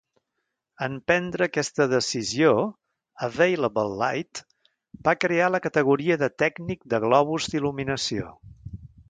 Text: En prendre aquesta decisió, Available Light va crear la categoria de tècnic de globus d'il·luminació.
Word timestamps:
En 0.85 0.93
prendre 1.09 1.43
aquesta 1.47 1.85
decisió, 1.91 2.53
Available 3.27 3.83
Light 4.01 4.41
va 5.09 5.15
crear 5.27 5.51
la 5.57 5.61
categoria 5.67 6.19
de 6.25 6.31
tècnic 6.45 6.83
de 6.95 7.03
globus 7.07 7.51
d'il·luminació. 7.55 8.35